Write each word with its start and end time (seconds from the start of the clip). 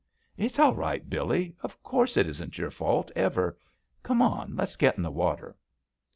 "It's 0.35 0.57
all 0.57 0.73
right, 0.73 1.07
Billee. 1.07 1.55
Of 1.61 1.83
course 1.83 2.17
it 2.17 2.25
isn't 2.25 2.57
your 2.57 2.71
fault— 2.71 3.11
ever. 3.15 3.55
Come 4.01 4.19
on, 4.23 4.55
let's 4.55 4.75
get 4.75 4.97
in 4.97 5.03
the 5.03 5.11
water." 5.11 5.55